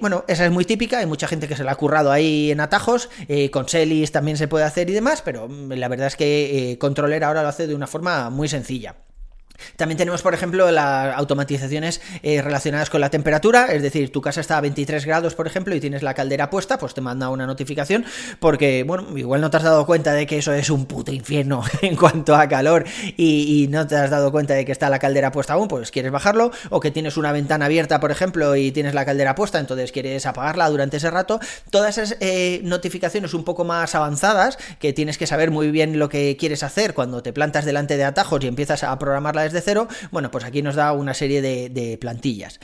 bueno, 0.00 0.24
esa 0.28 0.44
es 0.44 0.50
muy 0.50 0.64
típica, 0.64 0.98
hay 0.98 1.06
mucha 1.06 1.26
gente 1.26 1.48
que 1.48 1.56
se 1.56 1.64
la 1.64 1.72
ha 1.72 1.74
currado 1.74 2.12
ahí 2.12 2.50
en 2.50 2.60
atajos, 2.60 3.08
con 3.50 3.68
Selis 3.68 4.12
también 4.12 4.36
se 4.36 4.48
puede 4.48 4.64
hacer 4.64 4.88
y 4.88 4.92
demás, 4.92 5.22
pero 5.22 5.48
mm, 5.48 5.72
la 5.72 5.88
verdad 5.88 6.06
es 6.06 6.16
que 6.16 6.76
Controller 6.78 7.24
ahora 7.24 7.42
lo 7.42 7.48
hace 7.48 7.66
de 7.66 7.74
una 7.74 7.86
forma 7.88 8.30
muy 8.30 8.48
sencilla. 8.48 8.94
También 9.76 9.98
tenemos, 9.98 10.22
por 10.22 10.34
ejemplo, 10.34 10.70
las 10.70 11.16
automatizaciones 11.16 12.00
eh, 12.22 12.42
relacionadas 12.42 12.90
con 12.90 13.00
la 13.00 13.10
temperatura, 13.10 13.66
es 13.66 13.82
decir, 13.82 14.10
tu 14.12 14.20
casa 14.20 14.40
está 14.40 14.58
a 14.58 14.60
23 14.60 15.04
grados, 15.04 15.34
por 15.34 15.46
ejemplo, 15.46 15.74
y 15.74 15.80
tienes 15.80 16.02
la 16.02 16.14
caldera 16.14 16.50
puesta, 16.50 16.78
pues 16.78 16.94
te 16.94 17.00
manda 17.00 17.28
una 17.30 17.46
notificación 17.46 18.04
porque, 18.40 18.84
bueno, 18.84 19.16
igual 19.16 19.40
no 19.40 19.50
te 19.50 19.56
has 19.56 19.62
dado 19.62 19.86
cuenta 19.86 20.12
de 20.12 20.26
que 20.26 20.38
eso 20.38 20.52
es 20.52 20.70
un 20.70 20.86
puto 20.86 21.12
infierno 21.12 21.62
en 21.82 21.96
cuanto 21.96 22.34
a 22.34 22.48
calor 22.48 22.84
y, 23.16 23.66
no 23.68 23.86
te 23.86 23.96
has 23.96 24.10
dado 24.10 24.32
cuenta 24.32 24.54
de 24.54 24.64
que 24.64 24.72
está 24.72 24.88
la 24.88 24.98
caldera 24.98 25.30
puesta 25.30 25.54
aún, 25.54 25.68
pues 25.68 25.90
quieres 25.90 26.10
bajarlo, 26.10 26.50
o 26.70 26.80
que 26.80 26.90
tienes 26.90 27.16
una 27.16 27.32
ventana 27.32 27.66
abierta, 27.66 28.00
por 28.00 28.10
ejemplo, 28.10 28.56
y 28.56 28.72
tienes 28.72 28.94
la 28.94 29.04
caldera 29.04 29.34
puesta, 29.34 29.58
entonces 29.58 29.92
quieres 29.92 30.24
apagarla 30.26 30.68
durante 30.70 30.96
ese 30.96 31.10
rato. 31.10 31.38
Todas 31.70 31.98
esas 31.98 32.16
eh, 32.20 32.60
notificaciones 32.64 33.34
un 33.34 33.44
poco 33.44 33.64
más 33.64 33.94
avanzadas, 33.94 34.58
que 34.78 34.92
tienes 34.92 35.18
que 35.18 35.26
saber 35.26 35.50
muy 35.50 35.70
bien 35.70 35.98
lo 35.98 36.08
que 36.08 36.36
quieres 36.38 36.62
hacer 36.62 36.94
cuando 36.94 37.22
te 37.22 37.32
plantas 37.32 37.64
delante 37.64 37.96
de 37.96 38.04
atajos 38.04 38.42
y 38.42 38.46
empiezas 38.46 38.84
a 38.84 38.98
programarla 38.98 39.47
de 39.52 39.60
cero, 39.60 39.88
bueno, 40.10 40.30
pues 40.30 40.44
aquí 40.44 40.62
nos 40.62 40.74
da 40.74 40.92
una 40.92 41.14
serie 41.14 41.42
de, 41.42 41.98
plantillas. 42.00 42.60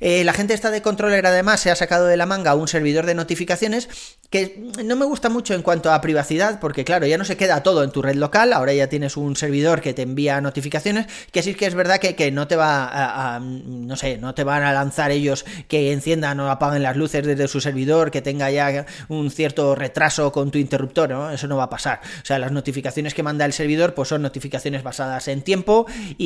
Eh, 0.00 0.24
la 0.24 0.32
gente 0.32 0.54
está 0.54 0.70
de 0.70 0.82
controller 0.82 1.26
además 1.26 1.60
se 1.60 1.70
ha 1.70 1.76
sacado 1.76 2.06
de 2.06 2.16
la 2.16 2.26
manga 2.26 2.54
un 2.54 2.68
servidor 2.68 3.06
de 3.06 3.14
notificaciones 3.14 3.88
que 4.30 4.70
no 4.84 4.96
me 4.96 5.04
gusta 5.04 5.28
mucho 5.28 5.54
en 5.54 5.62
cuanto 5.62 5.92
a 5.92 6.00
privacidad, 6.00 6.58
porque 6.60 6.84
claro, 6.84 7.06
ya 7.06 7.16
no 7.16 7.24
se 7.24 7.36
queda 7.36 7.62
todo 7.62 7.84
en 7.84 7.90
tu 7.90 8.02
red 8.02 8.16
local, 8.16 8.52
ahora 8.52 8.72
ya 8.72 8.88
tienes 8.88 9.16
un 9.16 9.36
servidor 9.36 9.80
que 9.80 9.94
te 9.94 10.02
envía 10.02 10.40
notificaciones, 10.40 11.06
que 11.30 11.42
sí 11.42 11.54
que 11.54 11.66
es 11.66 11.74
verdad 11.74 12.00
que, 12.00 12.30
no 12.32 12.48
te 12.48 12.56
va 12.56 13.36
a, 13.36 13.40
no 13.40 13.96
sé, 13.96 14.18
no 14.18 14.34
te 14.34 14.42
van 14.42 14.64
a 14.64 14.72
lanzar 14.72 15.10
ellos 15.10 15.44
que 15.68 15.92
enciendan 15.92 16.40
o 16.40 16.50
apaguen 16.50 16.82
las 16.82 16.96
luces 16.96 17.24
desde 17.24 17.46
su 17.48 17.60
servidor, 17.60 18.10
que 18.10 18.20
tenga 18.20 18.50
ya 18.50 18.86
un 19.08 19.30
cierto 19.30 19.74
retraso 19.74 20.32
con 20.32 20.50
tu 20.50 20.58
interruptor, 20.58 21.10
¿no? 21.10 21.30
Eso 21.30 21.46
no 21.46 21.56
va 21.56 21.64
a 21.64 21.70
pasar. 21.70 22.00
O 22.22 22.26
sea, 22.26 22.38
las 22.38 22.52
notificaciones 22.52 23.14
que 23.14 23.22
manda 23.22 23.44
el 23.44 23.52
servidor, 23.52 23.94
pues 23.94 24.08
son 24.08 24.22
notificaciones 24.22 24.82
basadas 24.82 25.28
en 25.28 25.42
tiempo 25.42 25.86
y, 26.18 26.25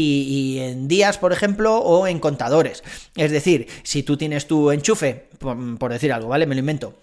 en 0.61 0.89
días, 0.89 1.19
por 1.19 1.33
ejemplo, 1.33 1.79
o 1.79 2.07
en 2.07 2.19
contadores. 2.19 2.83
Es 3.17 3.31
decir, 3.31 3.67
si 3.83 4.03
tú 4.03 4.17
tienes 4.17 4.47
tu 4.47 4.71
enchufe, 4.71 5.29
por 5.39 5.93
decir 5.93 6.13
algo, 6.13 6.29
¿vale? 6.29 6.47
Me 6.47 6.55
lo 6.55 6.61
invento 6.61 6.95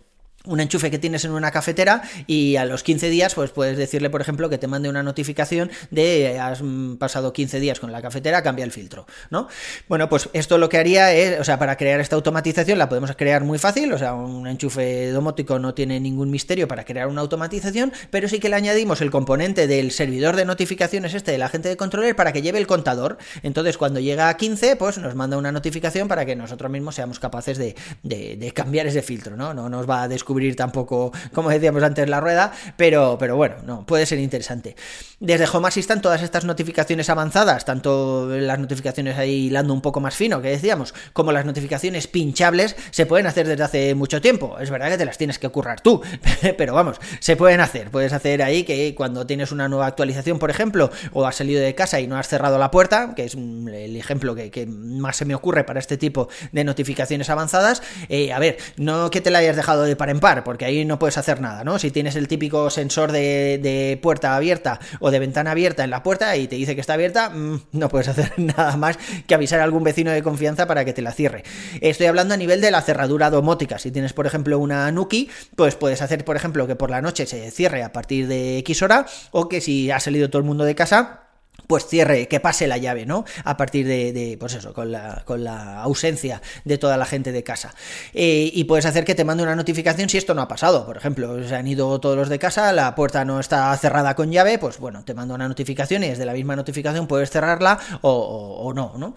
un 0.48 0.60
enchufe 0.60 0.89
que 0.92 1.00
tienes 1.00 1.25
en 1.25 1.32
una 1.32 1.51
cafetera 1.51 2.01
y 2.25 2.56
a 2.56 2.66
los 2.66 2.84
15 2.84 3.10
días 3.10 3.36
pues 3.36 3.51
puedes 3.51 3.77
decirle 3.77 4.10
por 4.10 4.22
ejemplo 4.22 4.50
que 4.50 4.58
te 4.58 4.68
mande 4.68 4.89
una 4.89 5.04
notificación 5.04 5.70
de 5.92 6.39
has 6.39 6.62
pasado 7.00 7.34
15 7.34 7.60
días 7.60 7.80
con 7.80 7.92
la 7.92 8.01
cafetera 8.01 8.42
cambia 8.42 8.66
el 8.66 8.72
filtro 8.72 9.06
no 9.30 9.48
bueno 9.88 10.10
pues 10.10 10.30
esto 10.34 10.58
lo 10.58 10.70
que 10.70 10.77
haría 10.77 11.13
es 11.13 11.39
o 11.39 11.44
sea 11.44 11.60
para 11.60 11.77
crear 11.77 12.00
esta 12.00 12.16
automatización 12.16 12.77
la 12.77 12.89
podemos 12.89 13.16
crear 13.16 13.44
muy 13.44 13.60
fácil 13.60 13.92
o 13.94 13.98
sea 13.98 14.13
un 14.13 14.48
enchufe 14.48 15.12
domótico 15.12 15.60
no 15.60 15.74
tiene 15.74 16.00
ningún 16.00 16.32
misterio 16.32 16.68
para 16.68 16.86
crear 16.86 17.08
una 17.08 17.22
automatización 17.22 17.92
pero 18.10 18.27
sí 18.27 18.39
que 18.39 18.50
le 18.50 18.56
añadimos 18.56 19.01
el 19.01 19.12
componente 19.12 19.68
del 19.68 19.92
servidor 19.92 20.36
de 20.36 20.46
notificaciones 20.46 21.13
este 21.13 21.32
de 21.32 21.38
la 21.38 21.50
gente 21.50 21.70
de 21.70 21.77
controller 21.77 22.16
para 22.16 22.32
que 22.32 22.42
lleve 22.42 22.60
el 22.60 22.68
contador. 22.68 23.18
Entonces 23.44 23.77
cuando 23.77 24.00
llega 24.00 24.30
a 24.30 24.38
15 24.38 24.75
pues 24.75 24.98
nos 24.98 25.16
manda 25.16 25.38
una 25.38 25.51
notificación 25.51 26.08
para 26.08 26.25
que 26.25 26.36
nosotros 26.36 26.72
mismos 26.72 26.96
seamos 26.96 27.20
capaces 27.20 27.58
de, 27.58 27.75
de 28.04 28.51
cambiar 28.54 28.88
ese 28.88 29.01
filtro 29.01 29.36
no 29.36 29.54
no 29.54 29.70
nos 29.70 29.89
va 29.89 30.04
a 30.04 30.08
descubrir 30.08 30.37
tampoco, 30.56 31.12
como 31.34 31.50
decíamos 31.50 31.84
antes, 31.84 32.08
la 32.10 32.20
rueda, 32.20 32.51
pero, 32.75 33.17
pero 33.20 33.36
bueno, 33.36 33.56
no, 33.65 33.86
puede 33.86 34.06
ser 34.06 34.20
interesante. 34.20 34.75
Desde 35.20 35.46
Home 35.51 35.70
todas 36.01 36.22
estas 36.22 36.46
notificaciones 36.46 37.10
avanzadas, 37.10 37.65
tanto 37.65 38.27
las 38.29 38.60
notificaciones 38.60 39.17
ahí 39.17 39.48
hilando 39.48 39.74
un 39.74 39.82
poco 39.82 40.00
más 40.00 40.15
fino 40.15 40.41
que 40.41 40.50
decíamos, 40.50 40.94
como 41.13 41.32
las 41.32 41.46
notificaciones 41.46 42.08
pinchables, 42.08 42.75
se 42.91 43.06
pueden 43.06 43.27
hacer 43.27 43.48
desde 43.48 43.63
hace 43.63 43.96
mucho 43.96 44.22
tiempo. 44.22 44.58
Es 44.60 44.70
verdad 44.70 44.89
que 44.89 44.98
te 44.98 45.06
las 45.06 45.17
tienes 45.17 45.39
que 45.39 45.50
currar 45.50 45.82
tú, 45.82 46.01
pero 46.58 46.74
vamos, 46.74 46.98
se 47.20 47.36
pueden 47.36 47.60
hacer. 47.60 47.89
Puedes 47.89 48.13
hacer 48.13 48.41
ahí 48.44 48.63
que 48.63 48.94
cuando 48.96 49.25
tienes 49.25 49.51
una 49.51 49.67
nueva 49.67 49.88
actualización, 49.88 50.39
por 50.39 50.50
ejemplo, 50.50 50.91
o 51.13 51.25
has 51.25 51.36
salido 51.36 51.62
de 51.62 51.75
casa 51.75 52.00
y 52.00 52.08
no 52.08 52.17
has 52.17 52.27
cerrado 52.27 52.58
la 52.58 52.72
puerta, 52.72 53.13
que 53.15 53.25
es 53.25 53.36
el 53.36 53.96
ejemplo 53.96 54.36
que, 54.36 54.67
más 54.67 55.17
se 55.17 55.25
me 55.25 55.36
ocurre 55.36 55.63
para 55.63 55.79
este 55.79 55.98
tipo 55.98 56.29
de 56.51 56.63
notificaciones 56.63 57.29
avanzadas, 57.29 57.82
eh, 58.10 58.34
a 58.34 58.39
ver, 58.39 58.58
no 58.77 59.10
que 59.10 59.22
te 59.22 59.32
la 59.32 59.39
hayas 59.39 59.56
dejado 59.56 59.84
de 59.84 59.96
par 59.96 60.10
en 60.10 60.20
par, 60.20 60.26
porque 60.43 60.65
ahí 60.65 60.86
no 60.86 61.00
puedes 61.00 61.17
hacer 61.17 61.39
nada, 61.41 61.63
¿no? 61.63 61.79
Si 61.79 61.91
tienes 61.91 62.15
el 62.15 62.27
típico 62.27 62.69
sensor 62.69 63.12
de, 63.12 64.00
puerta 64.01 64.36
abierta 64.36 64.79
o 65.00 65.10
de 65.10 65.19
ventana 65.19 65.51
abierta 65.51 65.84
en 65.84 65.89
la 65.89 66.03
puerta 66.03 66.36
y 66.36 66.48
te 66.48 66.55
dice 66.55 66.75
que 66.75 66.81
está 66.81 66.93
abierta, 66.93 67.29
mm, 67.29 67.62
no 67.72 67.89
puedes 67.89 68.07
hacer 68.10 68.34
nada 68.38 68.75
más 68.77 68.98
que 69.25 69.34
avisar 69.34 69.60
a 69.60 69.63
algún 69.63 69.84
vecino 69.84 70.12
de 70.12 70.24
confianza 70.24 70.67
para 70.67 70.84
que 70.84 70.93
te 70.93 71.01
la 71.01 71.12
cierre. 71.12 71.43
Estoy 71.81 72.07
hablando 72.07 72.34
a 72.34 72.38
nivel 72.38 72.62
de 72.62 72.72
la 72.72 72.81
cerradura 72.81 73.29
domótica. 73.29 73.79
Si 73.79 73.91
tienes, 73.91 74.13
por 74.13 74.27
ejemplo, 74.27 74.60
una 74.60 74.91
Nuki, 74.91 75.29
pues 75.55 75.75
puedes 75.75 76.01
hacer, 76.01 76.25
por 76.25 76.36
ejemplo, 76.36 76.67
que 76.67 76.75
por 76.75 76.89
la 76.89 77.01
noche 77.01 77.25
se 77.25 77.50
cierre 77.51 77.84
a 77.84 77.93
partir 77.93 78.27
de 78.27 78.57
X 78.60 78.81
hora 78.81 79.05
o 79.31 79.48
que 79.48 79.62
si 79.62 79.91
ha 79.91 80.00
salido 80.00 80.29
todo 80.29 80.39
el 80.39 80.46
mundo 80.46 80.65
de 80.65 80.75
casa, 80.75 81.26
pues 81.66 81.86
cierre, 81.86 82.28
que 82.28 82.40
pase 82.40 82.68
la 82.68 82.78
llave, 82.78 83.06
¿no? 83.06 83.26
A 83.44 83.58
partir 83.58 83.88
de, 83.88 84.38
pues 84.40 84.54
eso, 84.54 84.74
con 84.74 84.92
la, 84.92 85.24
con 85.26 85.44
la, 85.44 85.82
ausencia 85.82 86.42
de 86.64 86.78
toda 86.78 86.98
la 86.98 87.06
gente 87.06 87.32
de 87.32 87.44
casa. 87.44 87.74
Eh, 88.14 88.50
y 88.54 88.64
puedes 88.66 88.86
hacer 88.86 89.04
que 89.04 89.16
te 89.16 89.26
mande 89.26 89.44
una 89.44 89.56
notificación 89.56 90.10
si 90.10 90.18
esto 90.18 90.34
no 90.34 90.42
ha 90.42 90.48
pasado. 90.48 90.86
Por 90.86 90.98
ejemplo, 90.98 91.44
se 91.48 91.56
han 91.56 91.68
ido 91.68 92.00
todos 92.00 92.16
los 92.16 92.30
de 92.30 92.40
casa, 92.40 92.72
la 92.74 92.96
puerta 92.96 93.26
no 93.26 93.40
está 93.40 93.76
cerrada 93.78 94.16
con 94.16 94.32
llave, 94.32 94.60
pues 94.60 94.78
bueno, 94.80 95.04
te 95.04 95.14
mando 95.14 95.36
una 95.36 95.48
notificación 95.48 96.04
y 96.04 96.10
desde 96.10 96.26
la 96.26 96.34
misma 96.34 96.56
notificación 96.56 97.08
puedes 97.08 97.30
cerrarla 97.30 97.80
o, 98.02 98.12
o 98.12 98.74
no, 98.74 98.94
¿no? 98.98 99.16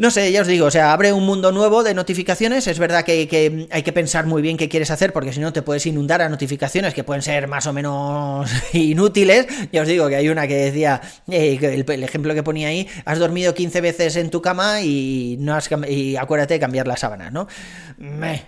No 0.00 0.10
sé, 0.10 0.32
ya 0.32 0.40
os 0.40 0.46
digo, 0.46 0.64
o 0.64 0.70
sea, 0.70 0.94
abre 0.94 1.12
un 1.12 1.26
mundo 1.26 1.52
nuevo 1.52 1.82
de 1.82 1.92
notificaciones. 1.92 2.66
Es 2.66 2.78
verdad 2.78 3.04
que, 3.04 3.68
hay 3.70 3.82
que 3.82 3.92
pensar 3.92 4.24
muy 4.24 4.40
bien 4.40 4.56
qué 4.56 4.66
quieres 4.66 4.90
hacer, 4.90 5.12
porque 5.12 5.30
si 5.30 5.40
no 5.40 5.52
te 5.52 5.60
puedes 5.60 5.84
inundar 5.84 6.22
a 6.22 6.30
notificaciones 6.30 6.94
que 6.94 7.04
pueden 7.04 7.20
ser 7.20 7.48
más 7.48 7.66
o 7.66 7.74
menos 7.74 8.50
inútiles. 8.72 9.46
Ya 9.70 9.82
os 9.82 9.88
digo 9.88 10.08
que 10.08 10.16
hay 10.16 10.30
una 10.30 10.48
que 10.48 10.56
decía, 10.56 11.02
eh, 11.30 11.58
el, 11.60 12.02
ejemplo 12.02 12.34
que 12.34 12.42
ponía 12.42 12.68
ahí, 12.68 12.88
has 13.04 13.18
dormido 13.18 13.52
15 13.52 13.82
veces 13.82 14.16
en 14.16 14.30
tu 14.30 14.40
cama 14.40 14.80
y 14.80 15.36
no 15.38 15.54
has 15.54 15.68
y 15.86 16.16
acuérdate 16.16 16.54
de 16.54 16.60
cambiar 16.60 16.88
las 16.88 17.00
sábanas, 17.00 17.30
¿no? 17.30 17.46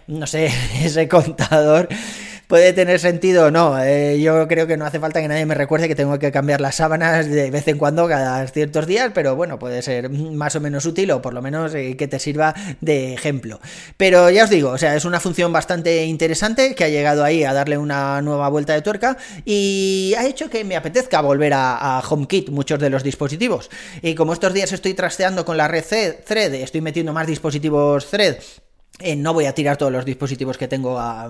no 0.06 0.26
sé, 0.26 0.50
ese 0.82 1.06
contador 1.06 1.87
puede 2.52 2.75
tener 2.75 3.00
sentido 3.00 3.47
o 3.47 3.50
no. 3.50 3.82
Eh, 3.82 4.21
yo 4.21 4.47
creo 4.47 4.66
que 4.66 4.76
no 4.76 4.85
hace 4.85 5.00
falta 5.00 5.23
que 5.23 5.26
nadie 5.26 5.47
me 5.47 5.54
recuerde 5.54 5.88
que 5.88 5.94
tengo 5.94 6.18
que 6.18 6.30
cambiar 6.30 6.61
las 6.61 6.75
sábanas 6.75 7.26
de 7.26 7.50
vez 7.50 7.66
en 7.66 7.78
cuando, 7.78 8.06
cada 8.06 8.47
ciertos 8.47 8.87
días, 8.87 9.11
pero 9.14 9.35
bueno, 9.35 9.59
puede 9.59 9.80
ser 9.80 10.11
más 10.11 10.54
o 10.54 10.61
menos 10.61 10.85
útil 10.85 11.12
o 11.12 11.23
por 11.23 11.32
lo 11.32 11.40
menos 11.40 11.75
eh, 11.75 11.97
que 11.97 12.09
te 12.09 12.18
sirva 12.18 12.54
de 12.82 13.14
ejemplo. 13.14 13.59
Pero 13.97 14.28
ya 14.28 14.44
os 14.44 14.50
digo, 14.50 14.68
o 14.68 14.76
sea, 14.76 14.94
es 14.94 15.06
una 15.06 15.18
función 15.18 15.50
bastante 15.50 16.04
interesante 16.04 16.75
que 16.75 16.85
ha 16.85 16.90
llegado 16.90 17.25
ahí 17.25 17.42
a 17.42 17.54
darle 17.54 17.78
una 17.78 18.21
nueva 18.21 18.50
vuelta 18.50 18.75
de 18.75 18.82
tuerca 18.82 19.16
y 19.47 20.12
ha 20.18 20.26
hecho 20.26 20.50
que 20.50 20.62
me 20.62 20.76
apetezca 20.76 21.23
volver 21.23 21.54
a, 21.54 21.97
a 21.97 22.00
HomeKit 22.06 22.50
muchos 22.50 22.78
de 22.78 22.90
los 22.90 23.02
dispositivos. 23.02 23.71
Y 24.02 24.14
como 24.14 24.35
estos 24.35 24.52
días 24.52 24.71
estoy 24.73 24.92
trasteando 24.92 25.47
con 25.47 25.56
la 25.56 25.68
red 25.68 25.85
Thread, 26.26 26.52
estoy 26.56 26.82
metiendo 26.82 27.14
más 27.14 27.26
dispositivos 27.26 28.11
Thread 28.11 28.37
eh, 29.04 29.16
no 29.16 29.35
voy 29.35 29.47
a 29.47 29.54
tirar 29.54 29.76
todos 29.76 29.92
los 29.92 30.04
dispositivos 30.04 30.59
que 30.59 30.68
tengo 30.68 30.99
a, 30.99 31.28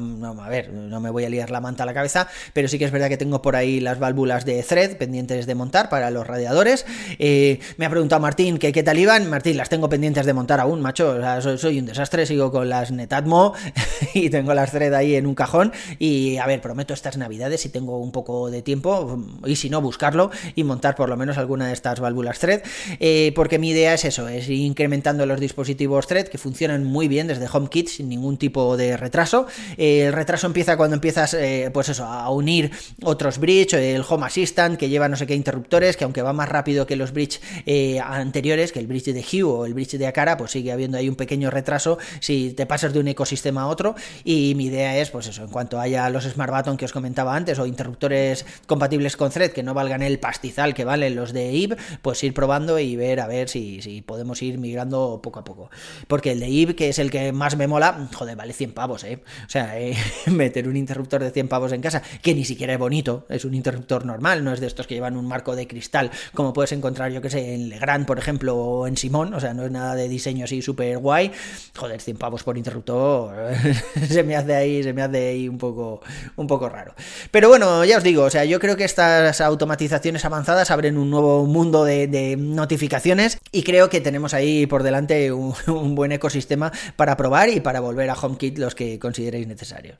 ver, 0.49 0.73
no 0.73 1.01
me 1.01 1.11
voy 1.11 1.25
a 1.25 1.31
liar 1.31 1.51
la 1.51 1.61
manta 1.61 1.83
a 1.83 1.87
la 1.87 1.95
cabeza, 1.95 2.29
pero 2.53 2.69
sí 2.69 2.79
que 2.79 2.85
es 2.85 2.91
verdad 2.91 3.09
que 3.09 3.17
tengo 3.17 3.43
por 3.43 3.57
ahí 3.57 3.81
las 3.81 3.99
válvulas 3.99 4.45
de 4.45 4.63
thread 4.63 4.97
pendientes 4.97 5.47
de 5.47 5.55
montar 5.55 5.89
para 5.89 6.11
los 6.11 6.27
radiadores. 6.27 6.87
Eh, 7.19 7.59
me 7.77 7.87
ha 7.87 7.91
preguntado 7.91 8.21
Martín 8.21 8.59
que 8.59 8.73
qué 8.73 8.83
tal 8.83 8.99
iban. 8.99 9.29
Martín, 9.29 9.57
las 9.57 9.69
tengo 9.69 9.89
pendientes 9.89 10.27
de 10.27 10.33
montar 10.33 10.61
aún, 10.61 10.81
macho. 10.81 11.19
soy, 11.59 11.79
un 11.79 11.87
desastre, 11.87 12.27
sigo 12.27 12.51
con 12.51 12.69
las 12.69 12.91
Netatmo 12.91 13.55
y 14.15 14.31
tengo 14.31 14.55
las 14.55 14.71
thread 14.71 14.95
ahí 14.95 15.15
en 15.15 15.27
un 15.27 15.35
cajón. 15.35 15.73
Y 15.99 16.37
a 16.39 16.47
ver, 16.47 16.61
prometo 16.61 16.95
estas 16.95 17.17
navidades, 17.17 17.61
si 17.61 17.69
tengo 17.69 17.99
un 17.99 18.13
poco 18.13 18.51
de 18.51 18.63
tiempo, 18.63 19.19
y 19.45 19.57
si 19.57 19.71
no, 19.71 19.81
buscarlo 19.81 20.31
y 20.55 20.65
montar 20.65 20.95
por 20.95 21.09
lo 21.09 21.17
menos 21.17 21.39
alguna 21.39 21.69
de 21.69 21.73
estas 21.73 22.01
válvulas 22.01 22.39
thread, 22.39 22.63
eh, 23.01 23.33
porque 23.35 23.59
mi 23.59 23.71
idea 23.71 23.95
es 23.95 24.05
eso, 24.05 24.29
es 24.29 24.49
ir 24.49 24.61
incrementando 24.61 25.27
los 25.27 25.41
dispositivos 25.41 26.07
thread 26.07 26.29
que 26.29 26.39
funcionan 26.39 26.85
muy 26.85 27.09
bien 27.09 27.27
desde 27.27 27.47
HomeKit 27.63 27.89
sin 27.89 28.09
ningún 28.09 28.37
tipo 28.37 28.77
de 28.77 28.97
retraso. 28.97 29.47
Eh, 29.77 30.07
el 30.07 30.13
retraso 30.13 30.47
empieza 30.47 30.77
cuando 30.77 30.95
empiezas, 30.95 31.35
eh, 31.35 31.71
pues 31.73 31.89
eso, 31.89 32.05
a 32.05 32.29
unir 32.31 32.71
otros 33.03 33.39
bridge, 33.39 33.75
el 33.75 34.05
Home 34.09 34.27
Assistant 34.27 34.79
que 34.79 34.89
lleva 34.89 35.09
no 35.09 35.17
sé 35.17 35.27
qué 35.27 35.35
interruptores, 35.35 35.97
que 35.97 36.05
aunque 36.05 36.23
va 36.23 36.33
más 36.33 36.49
rápido 36.49 36.87
que 36.87 36.97
los 36.97 37.13
bridge 37.13 37.41
eh, 37.67 38.01
anteriores, 38.01 38.73
que 38.73 38.79
el 38.79 38.87
bridge 38.87 39.13
de 39.13 39.21
Hue 39.21 39.43
o 39.43 39.67
el 39.67 39.75
bridge 39.75 39.99
de 39.99 40.07
Akara, 40.07 40.37
pues 40.37 40.53
sigue 40.53 40.73
habiendo 40.73 40.99
ahí 40.99 41.09
un 41.09 41.17
pequeño 41.17 41.51
retraso 41.51 41.99
si 42.21 42.53
te 42.53 42.67
pasas 42.67 42.93
de 42.93 43.01
un 43.01 43.09
ecosistema 43.09 43.63
a 43.63 43.67
otro. 43.67 43.95
Y 44.25 44.55
mi 44.57 44.67
idea 44.67 44.99
es, 44.99 45.11
pues 45.11 45.27
eso, 45.27 45.45
en 45.45 45.51
cuanto 45.51 45.81
haya 45.81 46.09
los 46.11 46.25
Smart 46.25 46.53
Button 46.53 46.77
que 46.77 46.85
os 46.85 46.93
comentaba 46.93 47.37
antes 47.37 47.59
o 47.59 47.67
interruptores 47.67 48.47
compatibles 48.67 49.17
con 49.17 49.31
Thread 49.31 49.51
que 49.51 49.63
no 49.63 49.75
valgan 49.75 50.03
el 50.03 50.19
pastizal 50.19 50.75
que 50.75 50.85
valen 50.85 51.15
los 51.17 51.33
de 51.33 51.53
IB, 51.53 51.77
pues 52.03 52.23
ir 52.25 52.35
probando 52.35 52.79
y 52.79 52.97
ver 52.97 53.21
a 53.21 53.27
ver 53.27 53.49
si, 53.49 53.83
si 53.83 54.03
podemos 54.03 54.43
ir 54.43 54.59
migrando 54.59 55.21
poco 55.23 55.41
a 55.41 55.45
poco. 55.45 55.71
Porque 56.09 56.33
el 56.33 56.41
de 56.41 56.49
IB, 56.49 56.75
que 56.75 56.89
es 56.89 56.99
el 56.99 57.11
que 57.11 57.33
más 57.33 57.42
me 57.57 57.67
mola, 57.67 58.09
joder, 58.15 58.37
vale 58.37 58.53
100 58.53 58.73
pavos, 58.73 59.05
¿eh? 59.05 59.19
O 59.47 59.51
sea, 59.51 59.79
eh, 59.79 59.97
meter 60.27 60.69
un 60.69 60.77
interruptor 60.77 61.23
de 61.23 61.31
100 61.31 61.49
pavos 61.49 61.73
en 61.73 61.81
casa, 61.81 62.03
que 62.23 62.35
ni 62.35 62.45
siquiera 62.45 62.73
es 62.73 62.79
bonito, 62.79 63.27
es 63.29 63.45
un 63.45 63.55
interruptor 63.55 64.05
normal, 64.07 64.45
no 64.45 64.53
es 64.53 64.61
de 64.61 64.67
estos 64.67 64.87
que 64.87 64.95
llevan 64.95 65.17
un 65.17 65.27
marco 65.27 65.57
de 65.57 65.67
cristal, 65.67 66.11
como 66.35 66.53
puedes 66.53 66.73
encontrar, 66.73 67.11
yo 67.11 67.21
que 67.21 67.31
sé, 67.31 67.55
en 67.55 67.69
Legrand, 67.69 68.07
por 68.07 68.19
ejemplo, 68.19 68.57
o 68.57 68.87
en 68.87 68.97
Simón, 68.97 69.35
o 69.35 69.41
sea, 69.41 69.55
no 69.55 69.65
es 69.65 69.71
nada 69.71 69.95
de 69.95 70.09
diseño 70.09 70.45
así 70.45 70.63
súper 70.63 70.99
guay. 70.99 71.33
Joder, 71.77 72.01
100 72.01 72.17
pavos 72.17 72.43
por 72.43 72.57
interruptor, 72.57 73.35
se 74.09 74.23
me 74.23 74.37
hace 74.37 74.55
ahí, 74.55 74.83
se 74.83 74.93
me 74.93 75.03
hace 75.03 75.29
ahí 75.29 75.49
un 75.49 75.59
poco, 75.59 76.01
un 76.37 76.47
poco 76.47 76.69
raro. 76.69 76.95
Pero 77.31 77.49
bueno, 77.49 77.85
ya 77.85 77.99
os 77.99 78.05
digo, 78.05 78.25
o 78.25 78.31
sea, 78.31 78.45
yo 78.45 78.61
creo 78.61 78.77
que 78.77 78.85
estas 78.85 79.41
automatizaciones 79.41 80.25
avanzadas 80.25 80.71
abren 80.71 80.97
un 80.99 81.11
nuevo 81.11 81.47
mundo 81.47 81.85
de, 81.85 82.37
notificaciones 82.39 83.39
y 83.51 83.63
creo 83.63 83.89
que 83.89 84.01
tenemos 84.01 84.35
ahí 84.35 84.67
por 84.67 84.83
delante 84.83 85.33
un, 85.33 85.55
un 85.67 85.95
buen 85.95 86.13
ecosistema 86.13 86.73
para 86.97 87.17
y 87.49 87.61
para 87.61 87.81
volver 87.81 88.11
a 88.11 88.15
HomeKit 88.15 88.59
los 88.59 88.75
que 88.75 88.99
consideréis 88.99 89.47
necesarios. 89.47 89.97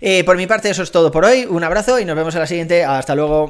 Eh, 0.00 0.24
por 0.24 0.36
mi 0.36 0.46
parte 0.46 0.70
eso 0.70 0.82
es 0.82 0.90
todo 0.90 1.10
por 1.10 1.24
hoy, 1.24 1.46
un 1.48 1.64
abrazo 1.64 1.98
y 1.98 2.04
nos 2.04 2.16
vemos 2.16 2.34
en 2.34 2.40
la 2.40 2.46
siguiente, 2.46 2.84
hasta 2.84 3.14
luego. 3.14 3.48